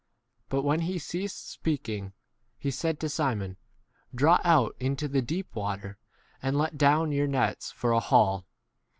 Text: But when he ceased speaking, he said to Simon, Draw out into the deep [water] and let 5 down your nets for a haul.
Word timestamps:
But 0.49 0.63
when 0.63 0.79
he 0.79 0.97
ceased 0.97 1.47
speaking, 1.51 2.13
he 2.57 2.71
said 2.71 2.99
to 3.01 3.07
Simon, 3.07 3.57
Draw 4.15 4.39
out 4.43 4.75
into 4.79 5.07
the 5.07 5.21
deep 5.21 5.55
[water] 5.55 5.99
and 6.41 6.57
let 6.57 6.71
5 6.71 6.77
down 6.79 7.11
your 7.11 7.27
nets 7.27 7.69
for 7.69 7.91
a 7.91 7.99
haul. 7.99 8.47